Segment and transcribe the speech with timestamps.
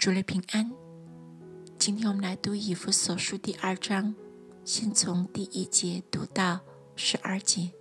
[0.00, 0.72] 主内平安。
[1.78, 4.14] 今天我们来读以弗所书第二章，
[4.64, 6.60] 先从第一节读到
[6.96, 7.72] 十二节。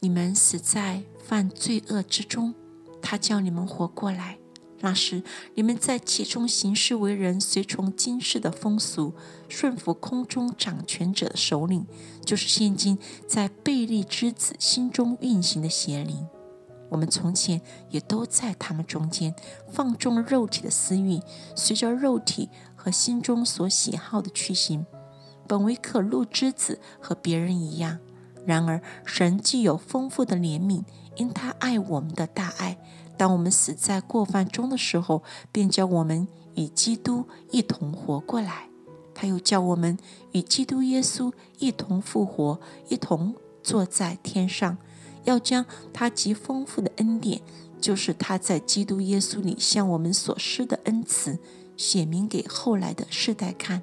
[0.00, 2.54] 你们死在犯罪恶之中，
[3.02, 4.38] 他叫你们活过来。
[4.80, 5.22] 那时
[5.54, 9.12] 你们在其中行事为人，随从今世的风俗，
[9.50, 11.86] 顺服空中掌权者的首领，
[12.24, 16.26] 就是现今在贝利之子心中运行的邪灵。
[16.88, 19.34] 我们从前也都在他们中间
[19.68, 21.20] 放纵肉体的私欲，
[21.54, 24.86] 随着肉体和心中所喜好的去行，
[25.48, 27.98] 本为可怒之子，和别人一样。
[28.44, 30.84] 然而神既有丰富的怜悯，
[31.16, 32.78] 因他爱我们的大爱，
[33.16, 38.68] 当我们死在过犯中的时候，便叫我们与基督一同活过来。
[39.12, 39.98] 他又叫我们
[40.32, 44.78] 与基督耶稣一同复活，一同坐在天上。
[45.26, 47.42] 要将他极丰富的恩典，
[47.80, 51.38] 就是他在基督耶稣里向我们所施的恩慈，
[51.76, 53.82] 写明给后来的世代看。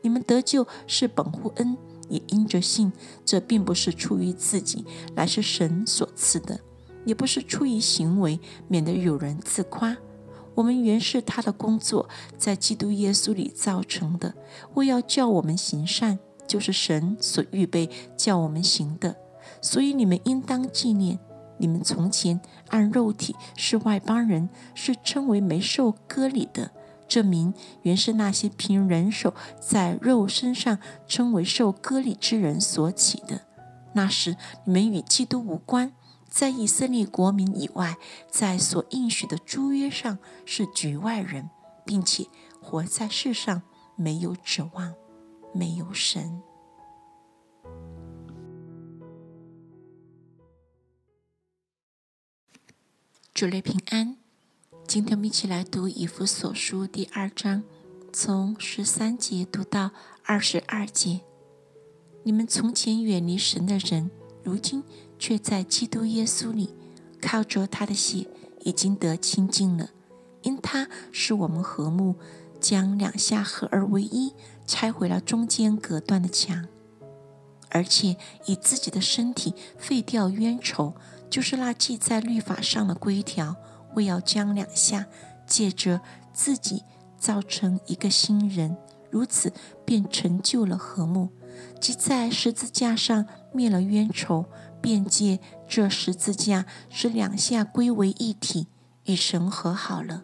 [0.00, 1.76] 你们得救是本乎恩，
[2.08, 2.92] 也因着信。
[3.24, 6.56] 这并不是出于自己，乃是神所赐的；
[7.04, 9.96] 也不是出于行为，免得有人自夸。
[10.54, 14.34] 我们原是他的工作，在基督耶稣里造成的，
[14.74, 19.16] 为要叫我们行善，就是神所预备叫我们行的。
[19.60, 21.18] 所以你们应当纪念，
[21.58, 26.72] 你们从前按肉体是外邦人，是称为没受割礼的。
[27.08, 33.46] 这名原是那些凭人手在肉身上称为受割礼之人所起的。
[33.94, 35.92] 那时你们与基督无关，
[36.28, 37.96] 在以色列国民以外，
[38.30, 41.48] 在所应许的诸约上是局外人，
[41.86, 42.26] 并且
[42.60, 43.62] 活在世上
[43.96, 44.94] 没有指望，
[45.54, 46.42] 没有神。
[53.38, 54.16] 主内平安，
[54.88, 57.62] 今天我们一起来读以弗所书第二章，
[58.12, 59.92] 从十三节读到
[60.24, 61.20] 二十二节。
[62.24, 64.10] 你们从前远离神的人，
[64.42, 64.82] 如今
[65.20, 66.74] 却在基督耶稣里，
[67.22, 68.26] 靠着他的血
[68.64, 69.90] 已经得清净了。
[70.42, 72.16] 因他是我们和睦，
[72.58, 74.34] 将两下合而为一，
[74.66, 76.66] 拆毁了中间隔断的墙，
[77.68, 78.16] 而且
[78.46, 80.96] 以自己的身体废掉冤仇。
[81.30, 83.56] 就是那记在律法上的规条，
[83.94, 85.06] 为要将两下
[85.46, 86.00] 借着
[86.32, 86.82] 自己
[87.18, 88.76] 造成一个新人，
[89.10, 89.52] 如此
[89.84, 91.28] 便成就了和睦。
[91.80, 94.46] 即在十字架上灭了冤仇，
[94.80, 98.68] 便借这十字架使两下归为一体，
[99.04, 100.22] 与神和好了，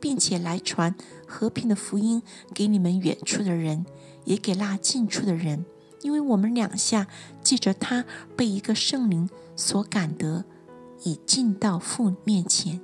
[0.00, 0.94] 并且来传
[1.26, 3.86] 和平的福音给你们远处的人，
[4.24, 5.64] 也给那近处的人。
[6.02, 7.06] 因为我们两下
[7.42, 8.04] 记着他
[8.36, 10.44] 被一个圣灵所感得，
[11.04, 12.80] 已进到父面前，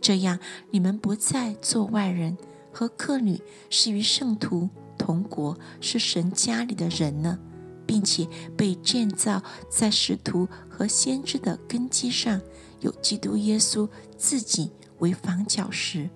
[0.00, 0.38] 这样
[0.70, 2.36] 你们不再做外人
[2.72, 7.38] 和客旅，是与圣徒同国，是神家里的人呢，
[7.86, 12.40] 并且被建造在使徒和先知的根基上，
[12.80, 16.10] 有基督耶稣自己为房角石，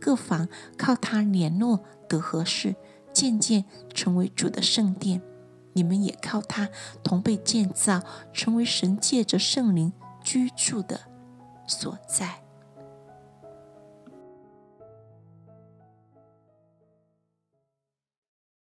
[0.00, 2.74] 各房靠他联络得合适，
[3.12, 3.64] 渐渐
[3.94, 5.22] 成为主的圣殿。
[5.74, 6.68] 你们也靠它
[7.02, 8.02] 同被建造，
[8.32, 11.00] 成为神借着圣灵居住的
[11.66, 12.42] 所在。